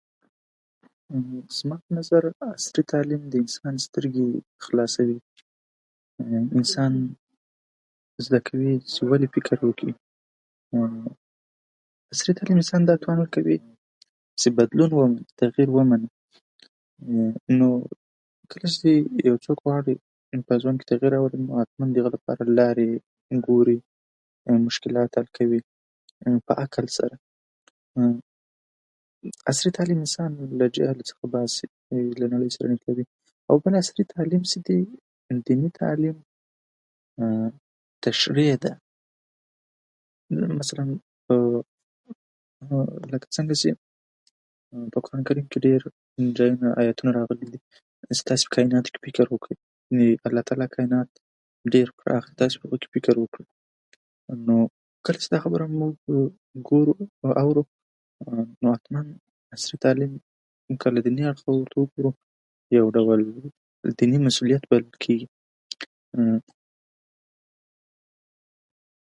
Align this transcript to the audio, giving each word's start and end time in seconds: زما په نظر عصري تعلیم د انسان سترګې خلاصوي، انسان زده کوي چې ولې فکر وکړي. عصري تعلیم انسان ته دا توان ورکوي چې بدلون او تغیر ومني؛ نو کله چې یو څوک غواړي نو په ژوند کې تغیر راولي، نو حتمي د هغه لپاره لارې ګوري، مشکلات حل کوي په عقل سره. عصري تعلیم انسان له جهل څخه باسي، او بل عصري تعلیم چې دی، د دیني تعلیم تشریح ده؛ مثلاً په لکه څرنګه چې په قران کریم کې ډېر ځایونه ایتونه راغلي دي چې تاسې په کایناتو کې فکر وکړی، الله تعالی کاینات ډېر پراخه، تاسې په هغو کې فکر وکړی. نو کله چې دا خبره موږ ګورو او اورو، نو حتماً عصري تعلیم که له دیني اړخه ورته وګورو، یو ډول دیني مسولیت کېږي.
زما 1.57 1.75
په 1.83 1.89
نظر 1.99 2.23
عصري 2.49 2.83
تعلیم 2.91 3.21
د 3.31 3.33
انسان 3.43 3.73
سترګې 3.85 4.27
خلاصوي، 4.65 5.17
انسان 6.57 6.93
زده 8.25 8.39
کوي 8.47 8.71
چې 8.91 9.01
ولې 9.11 9.27
فکر 9.35 9.57
وکړي. 9.67 9.93
عصري 12.13 12.31
تعلیم 12.39 12.57
انسان 12.61 12.81
ته 12.85 12.87
دا 12.89 12.95
توان 13.03 13.17
ورکوي 13.21 13.57
چې 14.39 14.47
بدلون 14.59 14.89
او 15.01 15.09
تغیر 15.43 15.69
ومني؛ 15.71 16.07
نو 17.59 17.67
کله 18.51 18.67
چې 18.77 18.89
یو 19.27 19.35
څوک 19.45 19.57
غواړي 19.67 19.93
نو 20.37 20.41
په 20.47 20.53
ژوند 20.61 20.77
کې 20.79 20.89
تغیر 20.91 21.11
راولي، 21.17 21.37
نو 21.45 21.49
حتمي 21.61 21.91
د 21.93 21.97
هغه 22.05 22.09
لپاره 22.15 22.43
لارې 22.57 22.89
ګوري، 23.47 23.77
مشکلات 24.67 25.11
حل 25.17 25.27
کوي 25.37 25.59
په 26.47 26.51
عقل 26.65 26.85
سره. 26.99 27.15
عصري 29.49 29.69
تعلیم 29.77 29.97
انسان 30.05 30.31
له 30.59 30.65
جهل 30.75 30.99
څخه 31.09 31.25
باسي، 31.33 31.65
او 33.49 33.55
بل 33.63 33.73
عصري 33.81 34.03
تعلیم 34.13 34.43
چې 34.51 34.57
دی، 34.67 34.77
د 35.31 35.33
دیني 35.49 35.69
تعلیم 35.81 36.15
تشریح 38.07 38.53
ده؛ 38.63 38.71
مثلاً 40.59 40.83
په 41.27 41.35
لکه 43.11 43.27
څرنګه 43.33 43.55
چې 43.61 43.69
په 44.93 44.99
قران 45.05 45.21
کریم 45.29 45.45
کې 45.51 45.59
ډېر 45.65 45.81
ځایونه 46.37 46.67
ایتونه 46.79 47.11
راغلي 47.19 47.47
دي 47.51 47.59
چې 48.17 48.23
تاسې 48.29 48.43
په 48.47 48.55
کایناتو 48.55 48.89
کې 48.93 48.99
فکر 49.07 49.27
وکړی، 49.33 49.57
الله 50.29 50.41
تعالی 50.47 50.67
کاینات 50.77 51.09
ډېر 51.73 51.87
پراخه، 51.97 52.29
تاسې 52.41 52.55
په 52.59 52.65
هغو 52.67 52.77
کې 52.81 52.87
فکر 52.93 53.15
وکړی. 53.21 53.45
نو 54.47 54.55
کله 55.05 55.17
چې 55.21 55.27
دا 55.33 55.39
خبره 55.45 55.63
موږ 55.79 55.93
ګورو 56.69 56.95
او 57.25 57.31
اورو، 57.43 57.63
نو 58.65 58.73
حتماً 58.75 59.01
عصري 59.55 59.77
تعلیم 59.85 60.11
که 60.81 60.87
له 60.95 60.99
دیني 61.07 61.23
اړخه 61.29 61.49
ورته 61.49 61.77
وګورو، 61.83 62.13
یو 62.77 62.89
ډول 62.89 63.21
دیني 63.99 64.17
مسولیت 64.27 64.61
کېږي. 65.03 66.39